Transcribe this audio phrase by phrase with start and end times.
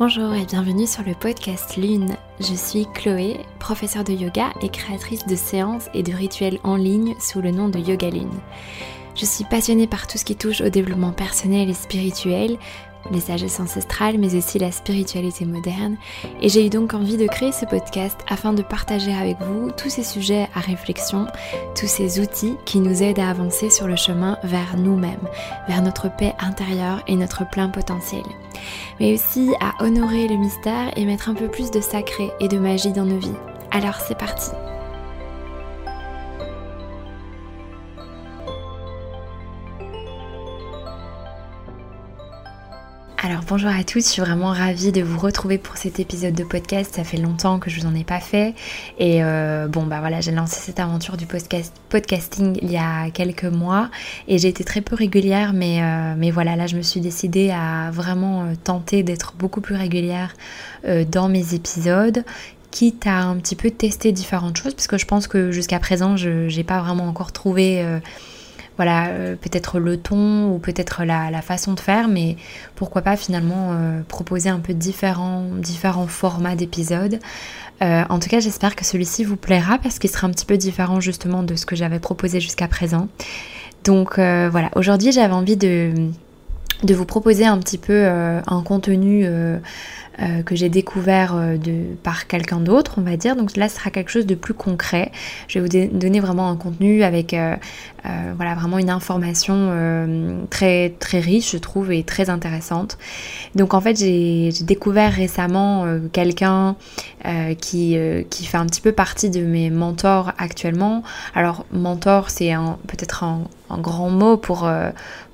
[0.00, 2.16] Bonjour et bienvenue sur le podcast Lune.
[2.38, 7.14] Je suis Chloé, professeure de yoga et créatrice de séances et de rituels en ligne
[7.20, 8.32] sous le nom de Yoga Lune.
[9.14, 12.56] Je suis passionnée par tout ce qui touche au développement personnel et spirituel,
[13.10, 15.98] les sagesses ancestrales, mais aussi la spiritualité moderne.
[16.40, 19.90] Et j'ai eu donc envie de créer ce podcast afin de partager avec vous tous
[19.90, 21.26] ces sujets à réflexion,
[21.78, 25.28] tous ces outils qui nous aident à avancer sur le chemin vers nous-mêmes,
[25.68, 28.22] vers notre paix intérieure et notre plein potentiel.
[28.98, 32.58] Mais aussi à honorer le mystère et mettre un peu plus de sacré et de
[32.58, 33.32] magie dans nos vies.
[33.70, 34.50] Alors c'est parti
[43.30, 46.42] Alors bonjour à tous, je suis vraiment ravie de vous retrouver pour cet épisode de
[46.42, 46.96] podcast.
[46.96, 48.56] Ça fait longtemps que je vous en ai pas fait.
[48.98, 53.08] Et euh, bon bah voilà, j'ai lancé cette aventure du podcast, podcasting il y a
[53.10, 53.88] quelques mois
[54.26, 57.92] et j'ai été très peu régulière, mais, euh, voilà, là je me suis décidée à
[57.92, 60.34] vraiment euh, tenter d'être beaucoup plus régulière
[61.12, 62.24] dans mes épisodes
[62.72, 66.16] quitte à un petit peu tester différentes choses, parce que je pense que jusqu'à présent,
[66.16, 67.84] je n'ai pas vraiment encore trouvé
[68.80, 72.36] voilà, euh, peut-être le ton ou peut-être la, façon de faire, mais
[72.76, 77.18] pourquoi pas finalement euh, proposer un peu différents, différents formats d'épisodes.
[77.82, 80.56] Euh, en tout cas, j'espère que celui-ci vous plaira parce qu'il sera un petit peu
[80.56, 83.08] différent justement de ce que j'avais proposé jusqu'à présent.
[83.84, 85.92] Donc voilà, aujourd'hui j'avais envie de,
[86.82, 89.26] de, vous proposer un petit peu un contenu
[90.22, 91.56] euh, que j'ai découvert euh,
[92.02, 93.36] par quelqu'un d'autre, on va dire.
[93.36, 95.12] Donc là, ce sera quelque chose de plus concret.
[95.48, 97.56] Je vais vous donner vraiment un contenu avec euh,
[98.36, 99.70] voilà, vraiment une information
[100.50, 102.98] très, riche, je trouve, et très intéressante.
[103.54, 106.76] Donc en fait, j'ai découvert récemment quelqu'un
[107.60, 107.96] qui,
[108.30, 111.02] qui fait un petit peu partie de mes mentors actuellement.
[111.34, 112.52] Alors, mentor, c'est
[112.86, 114.70] peut-être un, un, grand mot pour,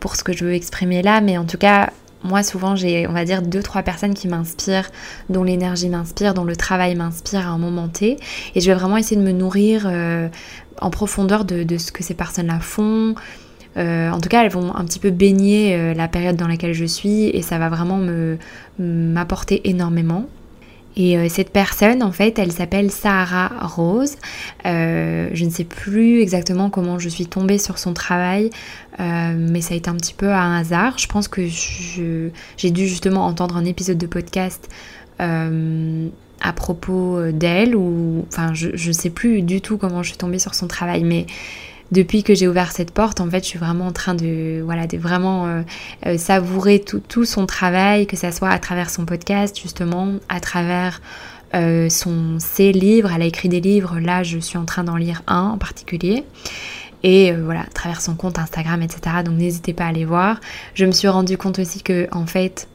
[0.01, 1.91] pour ce que je veux exprimer là, mais en tout cas,
[2.27, 4.91] moi, souvent, j'ai, on va dire, deux, trois personnes qui m'inspirent,
[5.31, 8.19] dont l'énergie m'inspire, dont le travail m'inspire à un moment T.
[8.55, 10.29] Et je vais vraiment essayer de me nourrir euh,
[10.81, 13.15] en profondeur de, ce que ces personnes-là font.
[13.77, 16.73] Euh, en tout cas, elles vont un petit peu baigner euh, la période dans laquelle
[16.73, 18.39] je suis et ça va vraiment me,
[18.79, 20.27] m'apporter énormément.
[20.97, 24.17] Et euh, cette personne, en fait, elle s'appelle Sahara Rose.
[24.65, 28.51] Euh, je ne sais plus exactement comment je suis tombée sur son travail,
[28.99, 30.97] euh, mais ça a été un petit peu un hasard.
[30.99, 34.69] Je pense que j'ai dû justement entendre un épisode de podcast
[35.19, 40.39] à propos d'elle, ou enfin, je ne sais plus du tout comment je suis tombée
[40.39, 41.27] sur son travail, mais
[41.93, 44.87] depuis que j'ai ouvert cette porte, en fait, je suis vraiment en train de, voilà,
[44.87, 45.63] de vraiment euh,
[46.07, 51.01] euh, savourer tout, son travail, que ce soit à travers son podcast, justement, à travers
[51.55, 53.13] euh, son, ses livres.
[53.15, 56.25] Elle a écrit des livres, là, je suis en train d'en lire un en particulier.
[57.03, 59.19] Et voilà, à travers son compte Instagram, etc.
[59.25, 60.41] Donc n'hésitez pas à aller voir.
[60.75, 62.67] Je me suis rendu compte aussi que, en fait,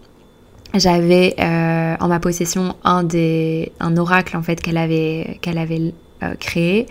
[0.74, 5.94] j'avais en ma possession un des un oracle en fait qu'elle avait qu'elle avait
[6.40, 6.88] créé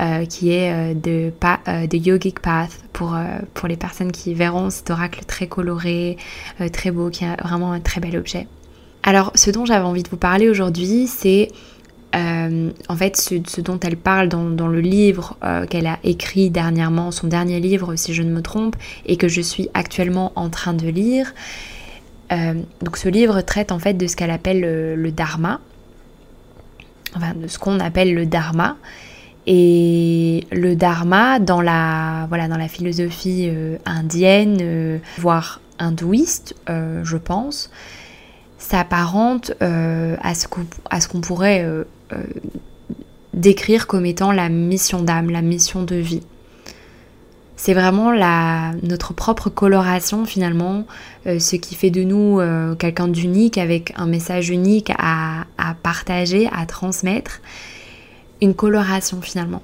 [0.00, 1.32] euh, qui est euh, de,
[1.66, 3.16] euh, de Yogic Path pour,
[3.52, 6.16] pour les personnes qui verront cet oracle très coloré,
[6.72, 8.46] très beau, qui est vraiment un très bel objet.
[9.02, 11.48] Alors, ce dont j'avais envie de vous parler aujourd'hui, c'est
[12.14, 15.36] en fait ce, dont elle parle dans, dans le livre
[15.68, 18.76] qu'elle a écrit dernièrement, son dernier livre si je ne me trompe,
[19.06, 21.34] et que je suis actuellement en train de lire.
[22.30, 25.60] donc ce livre traite en fait de ce qu'elle appelle le, le, dharma,
[27.16, 28.76] enfin de ce qu'on appelle le dharma,
[29.50, 37.02] et le dharma, dans la, voilà, dans la philosophie euh, indienne, euh, voire hindouiste, euh,
[37.02, 37.70] je pense,
[38.58, 41.64] s'apparente à ce qu'on pourrait
[43.32, 46.22] décrire comme étant la mission d'âme, la mission de vie.
[47.56, 50.84] C'est vraiment la, notre propre coloration finalement,
[51.24, 52.40] ce qui fait de nous
[52.78, 57.40] quelqu'un d'unique avec un message unique à, à partager, à transmettre
[58.40, 59.62] une coloration finalement.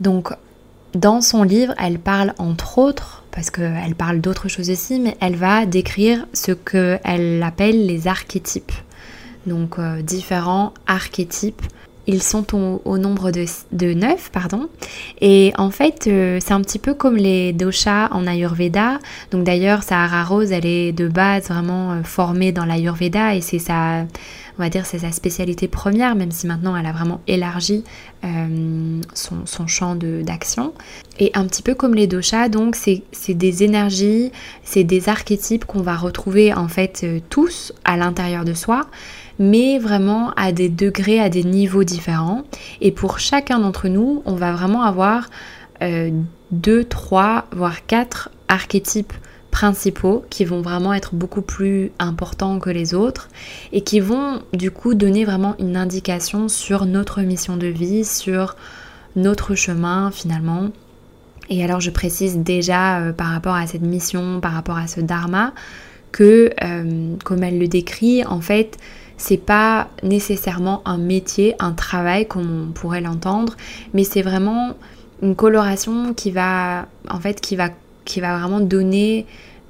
[0.00, 0.32] Donc
[0.94, 5.36] dans son livre, elle parle entre autres, parce qu'elle parle d'autres choses aussi, mais elle
[5.36, 8.72] va décrire ce qu'elle appelle les archétypes.
[9.46, 11.62] Donc euh, différents archétypes.
[12.08, 14.68] Ils sont au, nombre de, de, neuf, pardon.
[15.20, 18.98] Et en fait, euh, c'est un petit peu comme les doshas en Ayurveda.
[19.30, 23.60] Donc d'ailleurs, Sahara Rose, elle est de base vraiment euh, formée dans l'Ayurveda et c'est
[23.60, 24.04] sa
[24.62, 27.82] on va dire c'est sa spécialité première, même si maintenant elle a vraiment élargi
[28.22, 30.72] euh, son, champ d'action.
[31.18, 33.02] Et un petit peu comme les doshas, donc c'est
[33.34, 34.30] des énergies,
[34.62, 38.86] c'est des archétypes qu'on va retrouver en fait euh, tous à l'intérieur de soi
[39.40, 42.42] mais vraiment à des degrés, à des niveaux différents.
[42.80, 45.28] Et pour chacun d'entre nous, on va vraiment avoir
[45.82, 46.10] euh,
[46.52, 49.14] deux, trois, voire quatre archétypes
[49.52, 53.28] principaux qui vont vraiment être beaucoup plus importants que les autres
[53.70, 58.56] et qui vont du coup donner vraiment une indication sur notre mission de vie, sur
[59.14, 60.70] notre chemin finalement.
[61.50, 65.00] Et alors je précise déjà euh, par rapport à cette mission, par rapport à ce
[65.00, 65.52] dharma,
[66.12, 68.78] que euh, comme elle le décrit, en fait,
[69.18, 73.56] c'est pas nécessairement un métier, un travail comme on pourrait l'entendre,
[73.92, 74.74] mais c'est vraiment
[75.20, 77.68] une coloration qui va en fait qui va
[78.12, 79.24] qui va vraiment donner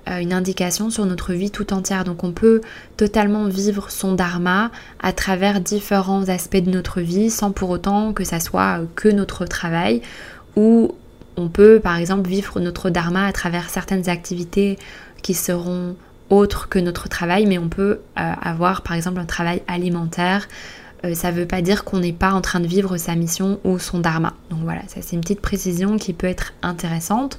[0.09, 2.03] euh, une indication sur notre vie tout entière.
[2.03, 2.61] Donc on peut
[2.97, 8.25] totalement vivre son dharma à travers différents aspects de notre vie sans pour autant que
[8.25, 10.03] ça soit que notre travail
[10.57, 10.93] ou
[11.37, 14.77] on peut par exemple vivre notre dharma à travers certaines activités
[15.23, 15.95] qui seront
[16.31, 20.49] autres que notre travail, mais on peut euh, avoir par exemple un travail alimentaire,
[21.05, 23.59] euh, ça ne veut pas dire qu'on n'est pas en train de vivre sa mission
[23.65, 24.35] ou son dharma.
[24.51, 27.39] Donc voilà, ça c'est une petite précision qui peut être intéressante,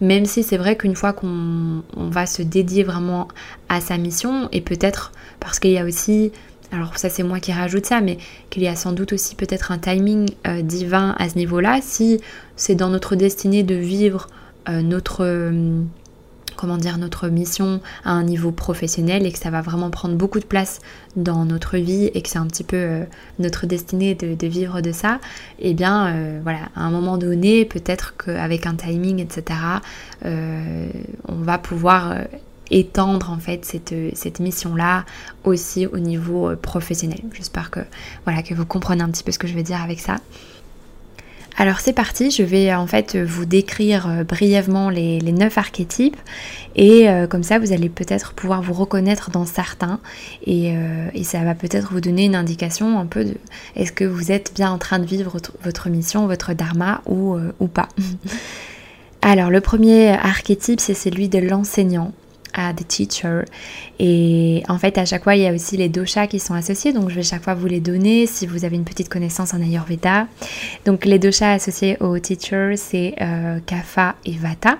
[0.00, 3.28] même si c'est vrai qu'une fois qu'on va se dédier vraiment
[3.68, 6.32] à sa mission, et peut-être parce qu'il y a aussi,
[6.72, 8.18] alors ça c'est moi qui rajoute ça, mais
[8.50, 12.20] qu'il y a sans doute aussi peut-être un timing euh, divin à ce niveau-là, si
[12.56, 14.28] c'est dans notre destinée de vivre
[14.68, 15.24] euh, notre
[16.64, 20.40] comment dire, notre mission à un niveau professionnel et que ça va vraiment prendre beaucoup
[20.40, 20.80] de place
[21.14, 23.04] dans notre vie et que c'est un petit peu euh,
[23.38, 25.20] notre destinée de, vivre de ça,
[25.58, 29.60] et eh bien euh, voilà, à un moment donné, peut-être qu'avec un timing, etc.,
[30.24, 30.88] euh,
[31.28, 32.14] on va pouvoir
[32.70, 35.04] étendre en fait cette, cette mission-là
[35.44, 37.20] aussi au niveau professionnel.
[37.34, 37.80] J'espère que,
[38.24, 40.16] voilà, que vous comprenez un petit peu ce que je veux dire avec ça.
[41.56, 46.16] Alors c'est parti, je vais en fait vous décrire euh, brièvement les, neuf archétypes.
[46.74, 50.00] Et euh, comme ça vous allez peut-être pouvoir vous reconnaître dans certains.
[50.48, 53.36] Euh, et, ça va peut-être vous donner une indication un peu de
[53.76, 57.66] est-ce que vous êtes bien en train de vivre votre, mission, votre dharma ou, ou
[57.68, 57.88] pas.
[59.22, 62.12] Alors le premier archétype c'est celui de l'enseignant
[62.54, 63.42] à the teacher.
[63.98, 66.92] Et en fait, à chaque fois, il y a aussi les doshas qui sont associés.
[66.92, 69.60] Donc, je vais chaque fois vous les donner si vous avez une petite connaissance en
[69.60, 70.28] Ayurveda.
[70.86, 74.78] Donc, les doshas associés au teacher, c'est euh, Kapha et Vata.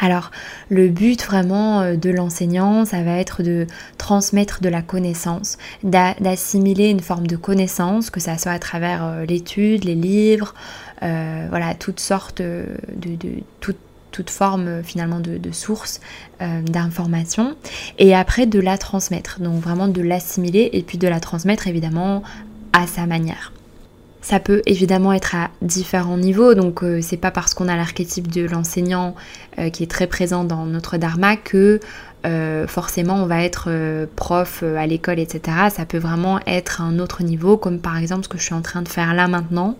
[0.00, 0.30] Alors,
[0.68, 3.66] le but vraiment euh, de l'enseignant, ça va être de
[3.96, 9.24] transmettre de la connaissance, d'assimiler une forme de connaissance, que ça soit à travers euh,
[9.24, 10.54] l'étude, les livres,
[11.00, 12.64] voilà, toutes sortes de,
[12.96, 13.16] de,
[14.10, 16.00] toute forme euh, finalement de, source
[16.40, 17.56] euh, d'information
[17.98, 19.40] et après de la transmettre.
[19.40, 22.22] Donc vraiment de l'assimiler et puis de la transmettre évidemment
[22.72, 23.52] à sa manière.
[24.20, 28.30] Ça peut évidemment être à différents niveaux, donc euh, c'est pas parce qu'on a l'archétype
[28.30, 29.14] de l'enseignant
[29.72, 31.80] qui est très présent dans notre dharma que
[32.68, 35.56] forcément on va être prof à l'école, etc.
[35.70, 38.62] Ça peut vraiment être un autre niveau, comme par exemple ce que je suis en
[38.62, 39.76] train de faire là maintenant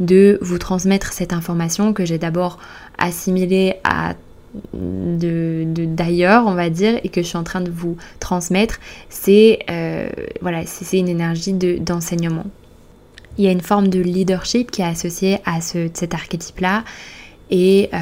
[0.00, 2.58] de vous transmettre cette information que j'ai d'abord
[3.00, 4.14] assimilée à
[4.74, 10.08] d'ailleurs on va dire et que je suis en train de vous transmettre c'est euh,
[10.42, 12.46] voilà c'est une énergie d'enseignement.
[13.38, 16.84] Il y a une forme de leadership qui est associée à cet archétype là
[17.50, 17.98] et euh,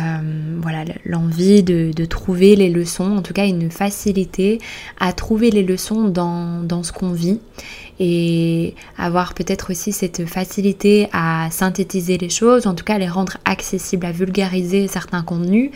[0.61, 4.59] voilà l'envie de, trouver les leçons, en tout cas une facilité
[5.01, 7.41] à trouver les leçons dans, dans ce qu'on vit
[8.01, 13.39] et avoir peut-être aussi cette facilité à synthétiser les choses, en tout cas les rendre
[13.45, 15.71] accessibles, à vulgariser certains contenus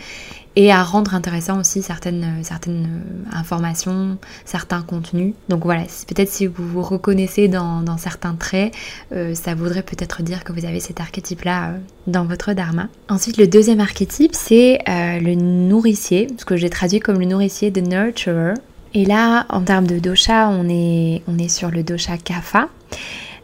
[0.55, 3.01] et à rendre intéressant aussi certaines, certaines
[3.31, 5.33] informations, certains contenus.
[5.49, 8.73] Donc voilà, peut-être si vous vous reconnaissez dans, certains traits,
[9.11, 11.77] euh, ça voudrait peut-être dire que vous avez cet archétype-là euh,
[12.07, 12.87] dans votre dharma.
[13.09, 17.71] Ensuite, le deuxième archétype, c'est euh, le nourricier, ce que j'ai traduit comme le nourricier
[17.71, 18.53] de nurturer.
[18.93, 22.69] Et là, en termes de dosha, on est, on est sur le dosha kapha.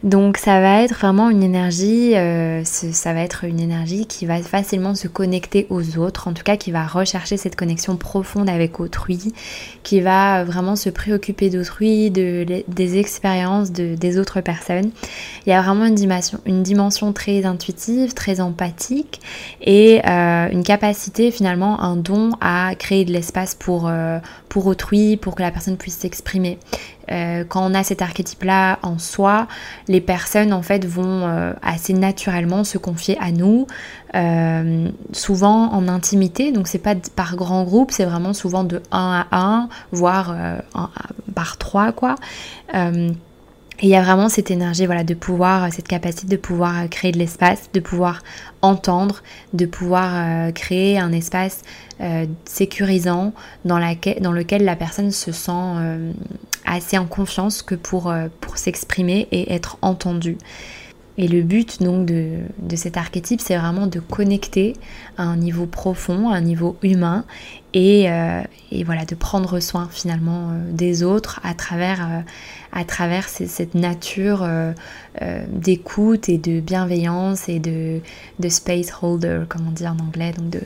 [0.02, 4.38] Donc ça va être vraiment une énergie, euh, ça va être une énergie qui va
[4.38, 8.80] facilement se connecter aux autres, en tout cas qui va rechercher cette connexion profonde avec
[8.80, 9.34] autrui,
[9.82, 14.90] qui va vraiment se préoccuper d'autrui, de, des expériences de, des autres personnes.
[15.46, 19.20] Il y a vraiment une dimension, une dimension très intuitive, très empathique
[19.60, 25.18] et euh, une capacité finalement, un don à créer de l'espace pour, euh, pour autrui,
[25.18, 26.58] pour que la personne puisse s'exprimer.
[27.10, 29.48] Euh, quand on a cet archétype-là en soi,
[29.88, 33.66] les personnes en fait vont euh, assez naturellement se confier à nous,
[34.14, 36.52] euh, souvent en intimité.
[36.52, 40.34] Donc c'est pas par grand groupe, c'est vraiment souvent de 1 à 1, voire
[41.34, 42.14] par 3 quoi.
[43.82, 47.12] Et il y a vraiment cette énergie voilà, de pouvoir, cette capacité de pouvoir créer
[47.12, 48.22] de l'espace, de pouvoir
[48.60, 49.22] entendre,
[49.54, 51.62] de pouvoir créer un espace
[52.44, 53.32] sécurisant
[53.64, 53.80] dans,
[54.20, 56.12] dans, lequel la personne se sent
[56.70, 60.38] assez en confiance que pour, euh, pour s'exprimer et être entendu.
[61.18, 62.38] Et le but donc de,
[62.76, 64.74] cet archétype, c'est vraiment de connecter
[65.18, 67.24] à un niveau profond, à un niveau humain,
[67.74, 68.40] et, euh,
[68.86, 72.24] voilà, de prendre soin finalement euh, des autres à travers,
[72.72, 74.48] à travers cette nature
[75.50, 78.00] d'écoute et de bienveillance et de,
[78.38, 80.62] de space holder, comme on dit en anglais, donc de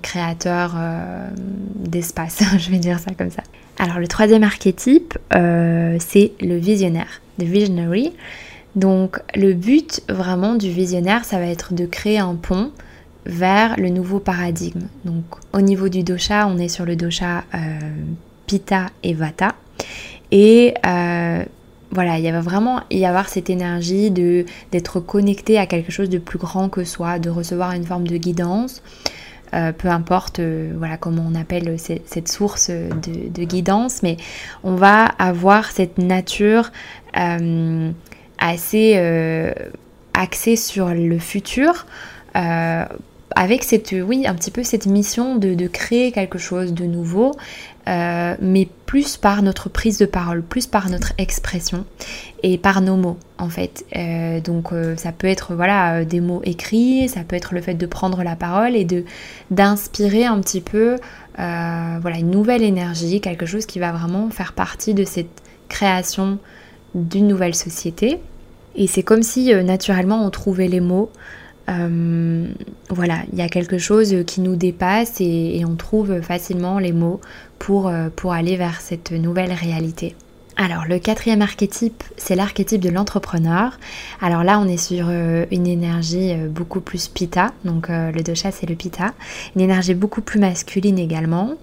[0.00, 0.76] créateur
[1.74, 3.42] d'espace, je vais dire ça comme ça.
[3.78, 8.12] Alors le troisième archétype, c'est le visionnaire, the visionary.
[8.74, 12.70] Donc le but vraiment du visionnaire, ça va être de créer un pont
[13.26, 14.82] vers le nouveau paradigme.
[15.04, 17.58] Donc au niveau du dosha, on est sur le dosha euh,
[18.46, 19.54] Pitta et Vata.
[20.30, 21.42] Et euh,
[21.90, 26.38] voilà, il va vraiment y avoir cette énergie d'être connecté à quelque chose de plus
[26.38, 28.82] grand que soi, de recevoir une forme de guidance.
[29.54, 34.16] Euh, peu importe voilà comment on appelle cette, source de, guidance, mais
[34.64, 36.72] on va avoir cette nature
[38.38, 39.52] assez euh,
[40.14, 41.86] axé sur le futur.
[43.36, 47.34] Euh, avec cette, oui, un petit peu cette mission de, créer quelque chose de nouveau,
[47.88, 51.84] euh, mais plus par notre prise de parole, plus par notre expression
[52.42, 53.84] et par nos mots en fait.
[54.44, 58.22] donc ça peut être voilà des mots écrits, ça peut être le fait de prendre
[58.22, 59.04] la parole et de
[59.50, 60.96] d'inspirer un petit peu
[61.36, 66.38] voilà une nouvelle énergie, quelque chose qui va vraiment faire partie de cette création
[66.94, 68.20] d'une nouvelle société.
[68.76, 71.10] Et c'est comme si euh, naturellement on trouvait les mots.
[71.68, 72.46] Euh,
[72.90, 77.20] voilà, il y a quelque chose qui nous dépasse et, on trouve facilement les mots
[77.58, 80.14] pour, euh, pour aller vers cette nouvelle réalité.
[80.56, 83.78] Alors le quatrième archétype, c'est l'archétype de l'entrepreneur.
[84.22, 88.74] Alors là, on est sur une énergie beaucoup plus pita, donc le dosha c'est le
[88.74, 89.12] pita,
[89.54, 91.56] une énergie beaucoup plus masculine également.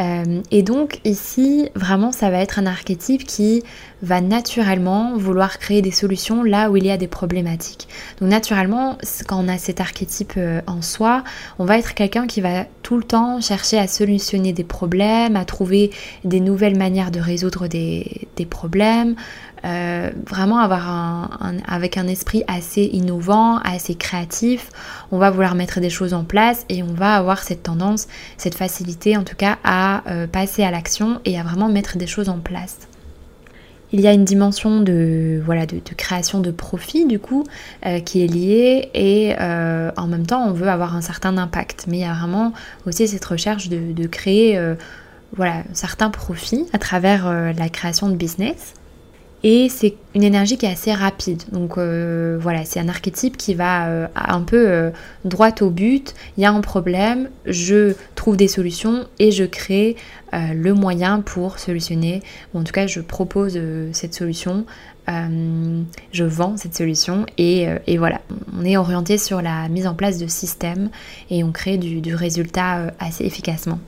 [0.00, 3.62] Euh, et donc ici, vraiment, ça va être un archétype qui
[4.02, 7.88] va naturellement vouloir créer des solutions là où il y a des problématiques.
[8.20, 11.24] Donc naturellement, quand on a cet archétype euh, en soi,
[11.58, 15.44] on va être quelqu'un qui va tout le temps chercher à solutionner des problèmes, à
[15.44, 15.90] trouver
[16.24, 19.14] des nouvelles manières de résoudre des, des problèmes,
[19.64, 21.30] euh, vraiment avoir un,
[21.66, 24.68] avec un esprit assez innovant, assez créatif.
[25.10, 28.06] On va vouloir mettre des choses en place et on va avoir cette tendance,
[28.36, 32.06] cette facilité en tout cas à euh, passer à l'action et à vraiment mettre des
[32.06, 32.76] choses en place.
[33.92, 37.44] Il y a une dimension de, voilà, de, création de profit du coup
[37.86, 41.86] euh, qui est liée et en même temps on veut avoir un certain impact.
[41.88, 42.52] Mais il y a vraiment
[42.86, 44.60] aussi cette recherche de, créer
[45.34, 48.74] voilà, certains profits à travers la création de business.
[49.46, 51.42] Et c'est une énergie qui est assez rapide.
[51.52, 54.90] Donc euh, voilà, c'est un archétype qui va euh, un peu euh,
[55.26, 56.14] droit au but.
[56.38, 59.96] Il y a un problème, je trouve des solutions et je crée
[60.32, 62.20] le moyen pour solutionner.
[62.54, 63.56] En tout cas, je propose
[63.92, 64.64] cette solution.
[65.06, 68.20] je vends cette solution et, voilà,
[68.58, 70.90] on est orienté sur la mise en place de systèmes
[71.30, 73.78] et on crée du résultat assez efficacement.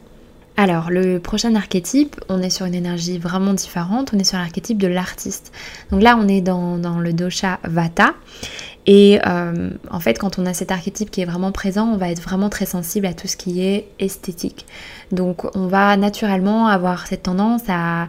[0.58, 4.78] Alors, le prochain archétype, on est sur une énergie vraiment différente, on est sur l'archétype
[4.78, 5.52] de l'artiste.
[5.90, 8.14] Donc là, on est dans, le dosha Vata.
[8.86, 12.10] Et euh, en fait, quand on a cet archétype qui est vraiment présent, on va
[12.10, 14.64] être vraiment très sensible à tout ce qui est esthétique.
[15.12, 18.08] Donc, on va naturellement avoir cette tendance à,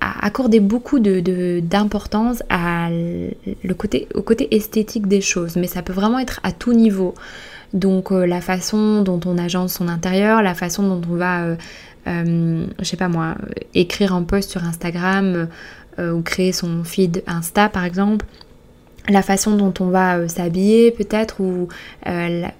[0.00, 2.42] accorder beaucoup d'importance
[4.14, 5.56] au côté esthétique des choses.
[5.56, 7.14] Mais ça peut vraiment être à tout niveau.
[7.72, 11.56] Donc euh, la façon dont on agence son intérieur, la façon dont on va, euh,
[12.08, 13.36] euh, je sais pas moi,
[13.74, 15.48] écrire un post sur Instagram
[15.98, 18.24] ou créer son feed Insta par exemple,
[19.10, 21.68] la façon dont on va s'habiller peut-être ou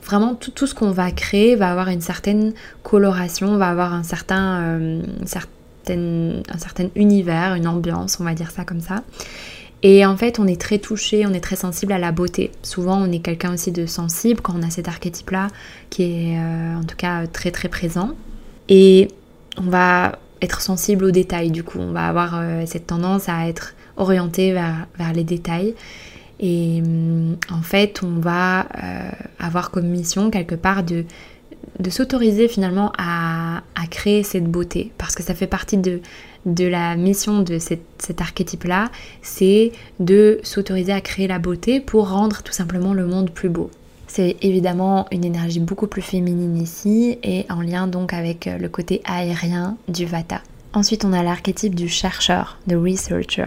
[0.05, 2.53] vraiment tout, ce qu'on va créer va avoir une certaine
[2.83, 5.01] coloration, va avoir un certain,
[5.89, 9.05] un certain univers, une ambiance, on va dire ça comme ça.
[9.83, 12.51] Et en fait, on est très touché, on est très sensible à la beauté.
[12.63, 15.49] Souvent, on est quelqu'un aussi de sensible quand on a cet archétype-là
[15.89, 18.11] qui est euh, en tout cas très très présent.
[18.69, 19.09] Et
[19.57, 21.79] on va être sensible aux détails du coup.
[21.79, 25.75] On va avoir euh, cette tendance à être orienté vers, les détails.
[26.41, 31.05] Et hum, en fait, on va euh, avoir comme mission quelque part de
[31.89, 36.01] s'autoriser finalement à, créer cette beauté, parce que ça fait partie de,
[36.47, 38.91] de la mission de cet archétype-là,
[39.23, 43.71] c'est de s'autoriser à créer la beauté pour rendre tout simplement le monde plus beau.
[44.07, 49.03] C'est évidemment une énergie beaucoup plus féminine ici et en lien donc avec le côté
[49.05, 50.41] aérien du Vata.
[50.73, 53.47] Ensuite, on a l'archétype du chercheur, de researcher.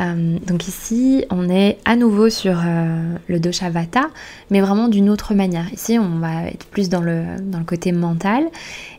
[0.00, 4.08] Euh, donc ici, on est à nouveau sur euh, le dosha vata,
[4.50, 5.72] mais vraiment d'une autre manière.
[5.72, 8.44] Ici, on va être plus dans le, dans le côté mental.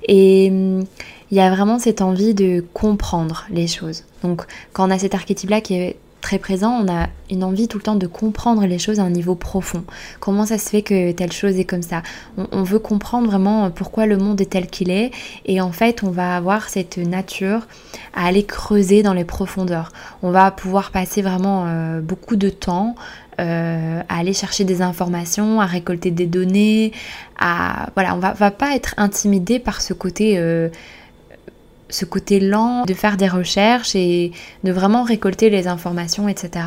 [0.07, 4.03] Et il y a vraiment cette envie de comprendre les choses.
[4.23, 4.43] Donc
[4.73, 7.83] quand on a cet archétype-là qui est très présent, on a une envie tout le
[7.83, 9.83] temps de comprendre les choses à un niveau profond.
[10.19, 12.03] Comment ça se fait que telle chose est comme ça?
[12.51, 15.11] On, veut comprendre vraiment pourquoi le monde est tel qu'il est
[15.45, 17.67] et en fait on va avoir cette nature
[18.13, 19.91] à aller creuser dans les profondeurs.
[20.21, 22.95] On va pouvoir passer vraiment euh, beaucoup de temps
[23.39, 26.91] euh, à aller chercher des informations, à récolter des données,
[27.95, 30.69] voilà, on va, va pas être intimidé par ce côté euh,
[31.91, 34.31] ce côté lent de faire des recherches et
[34.63, 36.65] de vraiment récolter les informations, etc.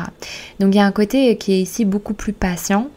[0.59, 2.87] Donc il y a un côté qui est ici beaucoup plus patient,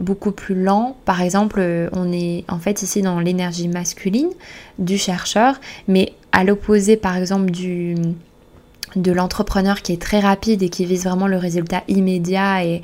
[0.00, 0.96] beaucoup plus lent.
[1.04, 1.60] Par exemple,
[1.92, 4.30] on est en fait ici dans l'énergie masculine
[4.78, 7.96] du chercheur, mais à l'opposé par exemple du
[8.96, 12.82] de l'entrepreneur qui est très rapide et qui vise vraiment le résultat immédiat et,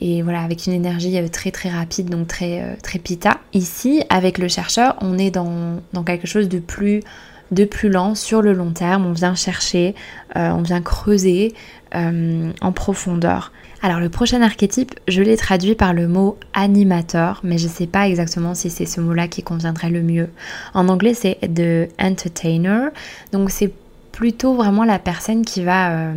[0.00, 3.38] et voilà avec une énergie euh, très très rapide donc très euh, très pita.
[3.52, 7.02] Ici avec le chercheur on est dans, dans quelque chose de plus
[7.50, 9.06] de plus lent sur le long terme.
[9.06, 9.94] On vient chercher,
[10.36, 11.54] euh, on vient creuser
[11.94, 13.52] euh, en profondeur.
[13.82, 17.86] Alors le prochain archétype, je l'ai traduit par le mot animateur, mais je ne sais
[17.86, 20.28] pas exactement si c'est ce mot-là qui conviendrait le mieux.
[20.74, 22.88] En anglais, c'est the entertainer.
[23.32, 23.72] Donc c'est
[24.12, 26.14] plutôt vraiment la personne qui va, euh,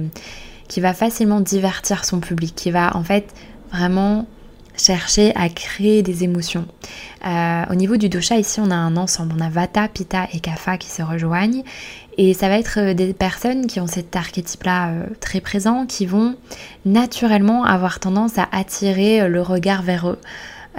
[0.68, 3.34] qui va facilement divertir son public, qui va en fait
[3.72, 4.28] vraiment
[4.78, 6.66] chercher à créer des émotions.
[7.26, 9.34] Euh, au niveau du dosha, ici, on a un ensemble.
[9.38, 11.64] On a Vata, Pitta et Kapha qui se rejoignent.
[12.18, 16.06] Et ça va être euh, des personnes qui ont cet archétype-là euh, très présent, qui
[16.06, 16.36] vont
[16.86, 20.20] naturellement avoir tendance à attirer le regard vers eux.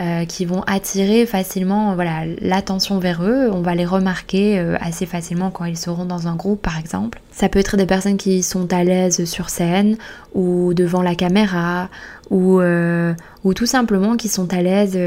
[0.01, 3.49] Euh, qui vont attirer facilement voilà, l'attention vers eux.
[3.53, 7.21] On va les remarquer euh, assez facilement quand ils seront dans un groupe par exemple.
[7.31, 9.97] Ça peut être des personnes qui sont à l'aise sur scène
[10.35, 11.91] ou devant la caméra
[12.31, 14.99] ou, euh, ou tout simplement qui sont à l'aise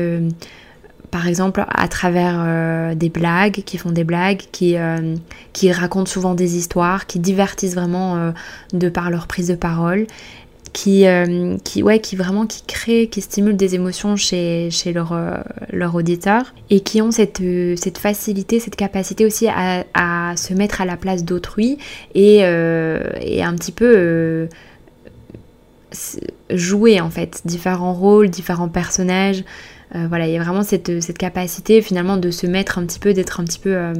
[1.11, 4.77] par exemple à travers des blagues, qui font des blagues, qui,
[5.51, 8.31] qui racontent souvent des histoires, qui divertissent vraiment
[8.71, 10.07] de par leur prise de parole
[10.77, 15.11] qui, euh, qui, ouais, qui vraiment qui créent, qui stimulent des émotions chez, chez leur,
[15.11, 15.37] euh,
[15.73, 20.53] leur auditeur et qui ont cette, euh, cette facilité, cette capacité aussi à, à se
[20.53, 21.79] mettre à la place d'autrui
[22.13, 24.47] et, et, un petit peu
[26.51, 29.43] jouer en fait différents rôles, différents personnages.
[29.95, 33.13] voilà, il y a vraiment cette, cette capacité finalement de se mettre un petit peu,
[33.13, 33.93] d'être un petit peu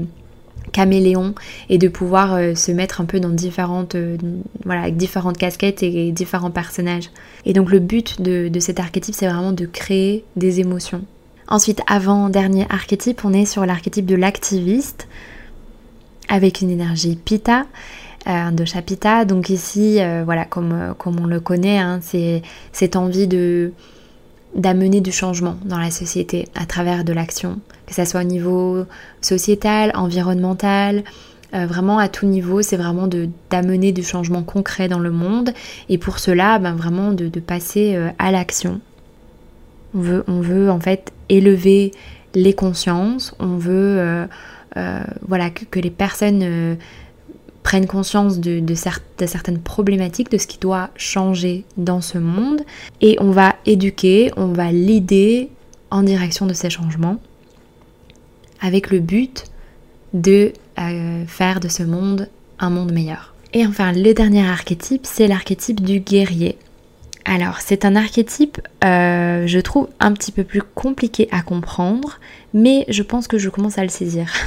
[0.72, 1.34] caméléon
[1.70, 4.18] et de pouvoir euh, se mettre un peu dans différentes, euh,
[4.64, 7.10] voilà, différentes casquettes et, différents personnages.
[7.46, 11.04] Et donc le but de, cet archétype, c'est vraiment de créer des émotions.
[11.48, 15.08] Ensuite, avant-dernier archétype, on est sur l'archétype de l'activiste
[16.30, 17.62] avec une énergie pita,
[18.28, 19.26] euh, un dosha pita.
[19.26, 22.42] Donc ici, voilà, comme, comme on le connaît, hein, c'est
[22.74, 23.72] cette envie de
[24.56, 28.86] d'amener du changement dans la société à travers de l'action, que ce soit au niveau
[29.22, 31.04] sociétal, environnemental,
[31.54, 33.08] euh, vraiment à tout niveau, c'est vraiment
[33.50, 35.52] d'amener du changement concret dans le monde
[35.88, 38.82] et pour cela, ben, vraiment de, passer euh, à l'action.
[39.96, 41.92] On veut, en fait élever
[42.36, 44.28] les consciences, on veut
[44.78, 46.78] euh, voilà, que, les personnes
[47.68, 52.62] prennent conscience de, certaines problématiques, de ce qui doit changer dans ce monde.
[53.02, 55.50] Et on va éduquer, on va l'aider
[55.92, 57.18] en direction de ces changements
[58.62, 59.44] avec le but
[60.14, 63.34] de euh, faire de ce monde un monde meilleur.
[63.52, 66.58] Et enfin, le dernier archétype, c'est l'archétype du guerrier.
[67.30, 72.22] Alors, c'est un archétype, euh, je trouve, un petit peu plus compliqué à comprendre,
[72.54, 74.32] mais je pense que je commence à le saisir.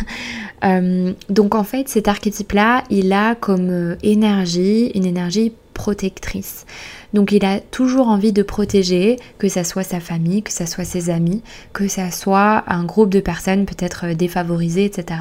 [0.62, 6.66] Euh, donc, en fait, cet archétype-là, il a comme euh, énergie une énergie protectrice.
[7.14, 10.85] Donc, il a toujours envie de protéger, que ça soit sa famille, que ça soit
[10.85, 15.21] ses amis, que ça soit un groupe de personnes peut-être défavorisées, etc.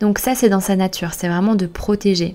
[0.00, 2.32] Donc, ça, c'est dans sa nature, c'est vraiment de protéger.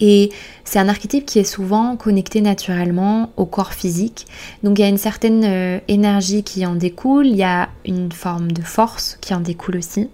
[0.00, 0.30] Et
[0.64, 4.26] c'est un archétype qui est souvent connecté naturellement au corps physique.
[4.62, 8.12] Donc il y a une certaine euh, énergie qui en découle, il y a une
[8.12, 10.08] forme de force qui en découle aussi.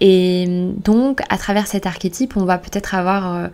[0.00, 3.48] Et donc à travers cet archétype, on va peut-être avoir euh,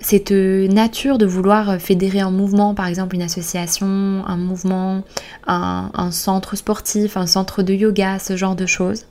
[0.00, 5.02] cette nature de vouloir fédérer un mouvement, par exemple une association, un mouvement,
[5.48, 9.06] un, un centre sportif, un centre de yoga, ce genre de choses.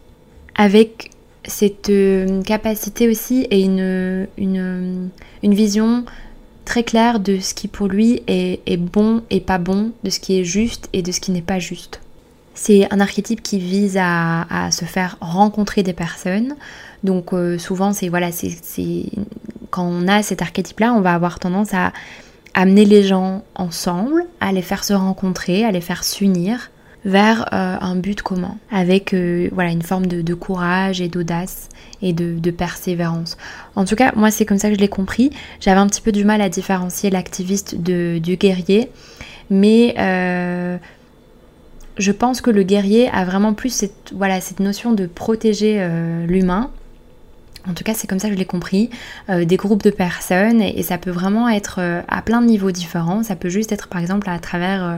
[0.56, 1.12] Avec
[1.45, 5.10] cette euh, capacité aussi et une, une,
[5.43, 6.04] vision
[6.65, 10.39] très claire de ce qui pour lui est, bon et pas bon, de ce qui
[10.39, 12.02] est juste et de ce qui n'est pas juste.
[12.54, 16.56] C'est un archétype qui vise à, se faire rencontrer des personnes.
[17.04, 18.30] Donc euh, souvent c'est voilà,
[19.69, 21.93] quand on a cet archétype-là, on va avoir tendance à
[22.54, 26.71] amener les gens ensemble, à les faire se rencontrer, à les faire s'unir
[27.05, 29.13] vers un but commun, avec
[29.51, 31.69] voilà une forme de, courage et d'audace
[32.01, 33.38] et de, persévérance.
[33.75, 35.29] En tout cas, moi c'est comme ça que je l'ai compris.
[35.60, 38.89] J'avais un petit peu du mal à différencier l'activiste du guerrier,
[39.49, 39.93] mais
[41.97, 45.88] je pense que le guerrier a vraiment plus cette, voilà, cette notion de protéger
[46.27, 46.71] l'humain
[47.69, 48.89] en tout cas, c'est comme ça que je l'ai compris.
[49.30, 52.71] Euh, des groupes de personnes et, ça peut vraiment être euh, à plein de niveaux
[52.71, 53.23] différents.
[53.23, 54.95] Ça peut juste être par exemple à travers euh,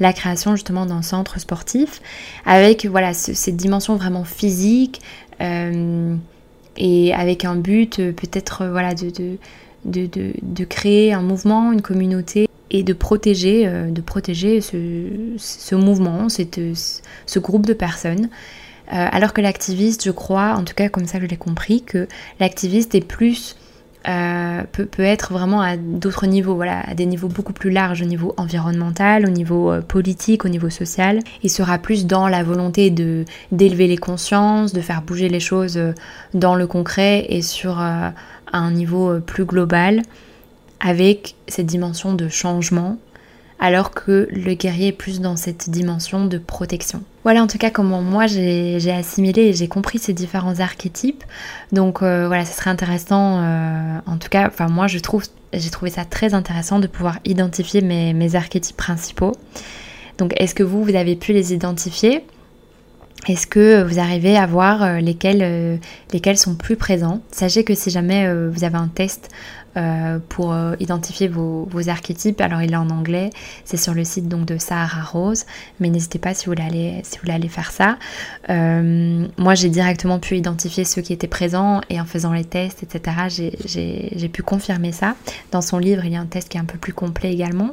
[0.00, 2.00] la création justement d'un centre sportif
[2.44, 5.00] avec voilà cette dimension vraiment physique
[5.40, 9.10] et avec un but peut-être voilà de,
[9.84, 10.08] de,
[10.42, 16.60] de, créer un mouvement, une communauté et de protéger, de protéger ce, ce mouvement, cette,
[17.26, 18.28] ce groupe de personnes.
[18.92, 22.08] Euh, alors que l'activiste, je crois, en tout cas comme ça je l'ai compris, que
[22.40, 23.56] l'activiste est plus
[24.08, 28.06] euh, peut, être vraiment à d'autres niveaux, voilà, à des niveaux beaucoup plus larges, au
[28.06, 31.20] niveau environnemental, au niveau euh, politique, au niveau social.
[31.42, 35.78] Il sera plus dans la volonté de d'élever les consciences, de faire bouger les choses
[36.32, 40.02] dans le concret et sur un niveau plus global,
[40.80, 42.96] avec cette dimension de changement
[43.58, 47.02] alors que le guerrier est plus dans cette dimension de protection.
[47.28, 51.22] Voilà en tout cas comment moi j'ai assimilé et j'ai compris ces différents archétypes.
[51.72, 56.06] Donc euh, voilà, ce serait intéressant, euh, en tout cas, enfin moi j'ai trouvé ça
[56.06, 59.32] très intéressant de pouvoir identifier mes, mes archétypes principaux.
[60.16, 62.24] Donc est-ce que vous, vous avez pu les identifier?
[63.28, 65.78] Est-ce que vous arrivez à voir euh, lesquels,
[66.14, 67.20] lesquels sont plus présents?
[67.30, 69.28] Sachez que si jamais vous avez un test
[69.78, 72.40] euh, pour euh, identifier vos, archétypes.
[72.40, 73.30] Alors il est en anglais,
[73.64, 75.46] c'est sur le site donc de Sahara Rose,
[75.78, 77.96] mais n'hésitez pas si vous voulez si vous aller faire ça.
[78.50, 82.82] Euh, moi j'ai directement pu identifier ceux qui étaient présents et en faisant les tests,
[82.82, 83.16] etc.,
[83.64, 85.14] j'ai pu confirmer ça.
[85.52, 87.72] Dans son livre, il y a un test qui est un peu plus complet également.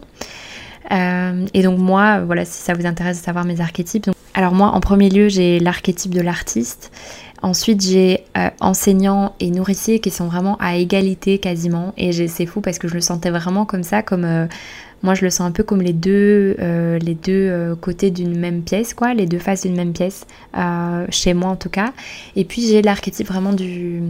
[0.91, 4.09] et donc moi, voilà, si ça vous intéresse de savoir mes archétypes.
[4.36, 6.91] Alors moi, en premier lieu, j'ai l'archétype de l'artiste.
[7.41, 11.93] Ensuite, j'ai euh, enseignants et nourriciers qui sont vraiment à égalité quasiment.
[11.98, 14.45] Et c'est fou parce que je le sentais vraiment comme ça, comme euh,
[15.04, 18.62] moi je le sens un peu comme les deux, euh, les deux côtés d'une même
[18.62, 20.26] pièce, quoi, les deux faces d'une même pièce,
[21.10, 21.93] chez moi en tout cas.
[22.36, 24.02] Et puis j'ai l'archétype vraiment du,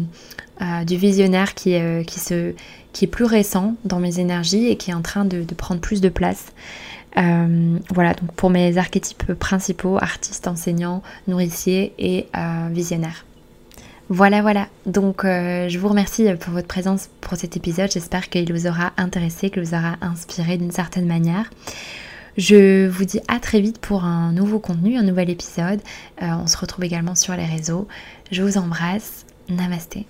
[0.89, 5.81] visionnaire qui, est plus récent dans mes énergies et qui est en train de prendre
[5.81, 6.51] plus de place.
[7.17, 13.25] Euh, voilà, donc pour mes archétypes principaux, artiste, enseignant, nourricier et euh, visionnaire.
[14.09, 14.67] Voilà, voilà.
[14.85, 17.91] Donc, euh, je vous remercie pour votre présence pour cet épisode.
[17.91, 21.49] J'espère qu'il vous aura intéressé, qu'il vous aura inspiré d'une certaine manière.
[22.37, 25.79] Je vous dis à très vite pour un nouveau contenu, un nouvel épisode.
[26.21, 27.87] on se retrouve également sur les réseaux.
[28.31, 29.25] Je vous embrasse.
[29.49, 30.05] Namasté.